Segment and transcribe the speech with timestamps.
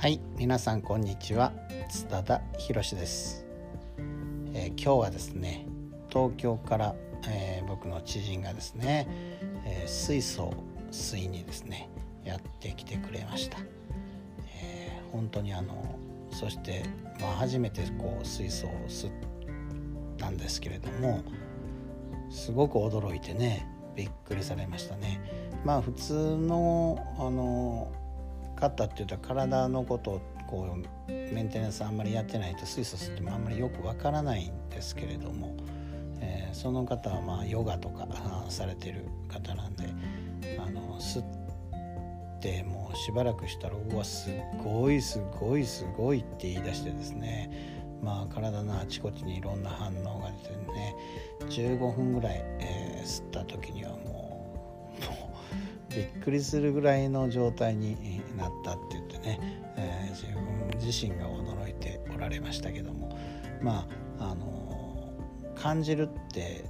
[0.00, 1.52] はい皆さんこんにちは。
[1.90, 3.44] 津田博です、
[4.54, 5.66] えー、今日はですね
[6.08, 6.94] 東京から、
[7.28, 9.06] えー、僕の知人がですね、
[9.66, 10.54] えー、水素
[10.90, 11.90] 水にですね
[12.24, 13.58] やってきてくれました、
[14.62, 15.98] えー、本当にあの
[16.30, 16.82] そして、
[17.20, 19.12] まあ、初めてこう水素を吸っ
[20.16, 21.22] たんですけれども
[22.30, 25.20] すごく驚いてねびっくりされましたね。
[25.62, 27.92] まあ普通のあの
[28.56, 30.76] 方っていうと体のことをこ
[31.08, 35.56] うメンテナンスあんまりやってないと水素吸ってもあんまりよくわからないんですけれども、
[36.20, 38.06] えー、その方はまあヨガとか
[38.48, 39.84] されてる方なんで
[40.58, 44.30] あの吸ってもうしばらくしたらうわす
[44.64, 50.96] ごいすごいすごいって言い出してですねまあ、体のあちこちにいろんな反応が出てね
[51.50, 53.39] 15分ぐらい、えー、吸った
[56.20, 63.18] くりするぐらいの状態になったって言ってね、えー、自分自身が驚いておられましたけども
[63.62, 63.86] ま
[64.18, 65.12] ああの
[65.54, 66.64] 感じるって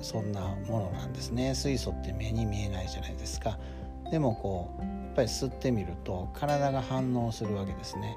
[0.00, 1.54] そんなものなんですね。
[1.54, 3.58] 水素って目に見えないじゃないですか。
[4.10, 8.16] でもこうやっぱり吸ってみると体が反応するわけですね。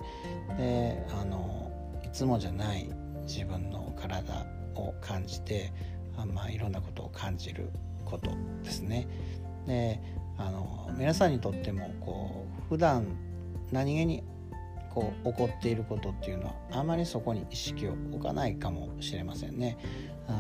[0.58, 1.72] であの
[2.03, 2.89] いつもじゃない
[3.27, 5.72] 自分の体を感じて
[6.17, 7.70] あまあいろんなことを感じる
[8.03, 8.31] こと
[8.64, 9.08] ですね。
[9.66, 9.99] で
[10.38, 13.05] あの皆さんにとってもこう普段
[13.71, 14.23] 何気に
[14.94, 19.77] こう起こっていることっていうのはあまりそこに意識を置かないかもしれませんね。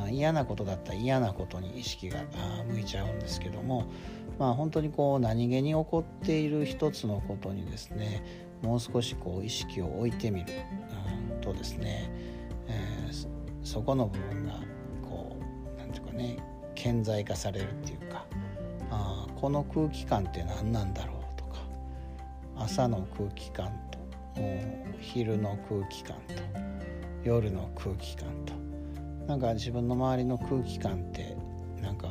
[0.09, 2.23] 嫌なことだったら嫌なことに意識が
[2.67, 3.85] 向いちゃうんですけども
[4.39, 8.23] まあ本当にこう何気に起こっている一つのことにですね
[8.63, 10.47] もう少しこう意識を置いてみる、
[11.41, 12.09] とですね、
[12.67, 13.27] えー、
[13.63, 14.53] そこの部分が
[15.03, 16.37] こう何て言うかね
[16.73, 18.25] 顕在化されるっていうか
[19.35, 21.59] この空気感って何なんだろうとか
[22.57, 23.99] 朝の空気感と
[24.99, 26.33] 昼の空気感と
[27.23, 28.53] 夜の空気感と
[29.27, 31.35] なんか自分の周りの空気感って
[31.81, 32.09] なんか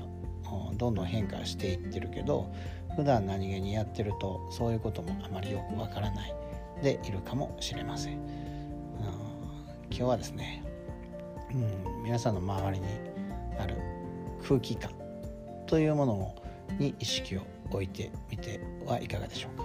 [0.76, 2.52] どんどん変化していってるけど
[2.96, 6.34] 普段何気にやってるとそういうこともあまりよくわからない
[6.82, 8.44] でいるかもしれません。
[9.96, 10.64] 今日はですね、
[11.52, 12.86] うん、皆さんの周りに
[13.60, 13.76] ある
[14.42, 14.90] 空気感
[15.66, 16.34] というものを
[16.78, 19.64] に意識を置いてみてはいかがでしょうか。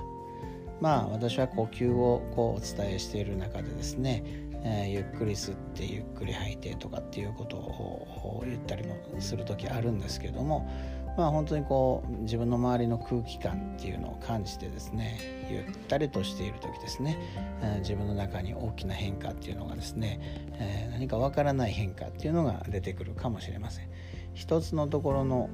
[0.81, 4.23] まあ私は呼吸をこうお伝えしている中でですね、
[4.63, 10.69] えー、ゆっくり吸ってゆっくり吐いてとかっていうことを言ったりもする時あるんですけども
[11.17, 17.17] まあ本当にこう自分の周りの空気感っていうのを感じてですねゆったりとしている時ですね、
[17.61, 20.19] えー、自分の中に大きな変化っていうのがですね、
[20.53, 23.89] えー、何かわからない変化っていうのが出てくるかもしれません。
[24.33, 25.49] 一つのところの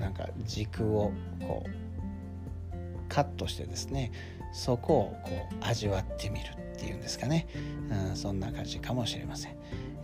[0.00, 1.12] なんか軸を
[1.46, 4.12] こうカットしてですね
[4.52, 7.46] そこをこう味わってみるっていうんですかね、
[8.08, 9.56] うん、そんな感じかもしれません、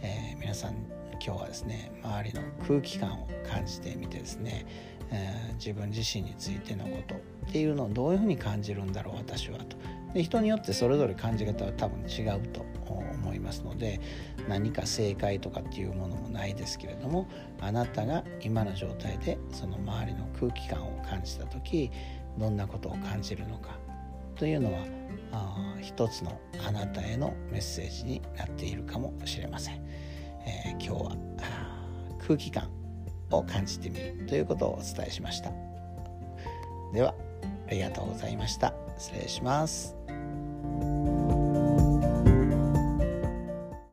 [0.03, 0.75] えー、皆さん
[1.25, 4.67] 今日はですね周りの空気感を感じてみてですね、
[5.11, 7.19] えー、自分自身についてのことっ
[7.51, 9.77] ていうのをどういうふうに感じるんだろう私はと。
[10.13, 13.06] で人によってそれぞれ感じ方は多分違うと思い
[13.47, 14.01] ますので
[14.49, 17.29] 何か正解とかっていうものもないですけれども
[17.61, 21.91] あなたが今の状態でその周りの空気感を感じた時
[22.37, 23.79] どんなことを感じるのか
[24.35, 24.81] というのは
[25.33, 29.81] あ一つのあなたへのメッセージになっているかもしれません、
[30.47, 31.17] えー、今日は
[32.27, 32.69] 空気感
[33.31, 35.51] を感じてみるということをお伝えしました。
[36.93, 37.15] では
[37.69, 38.73] ありがとうございました。
[38.99, 39.97] 失礼します。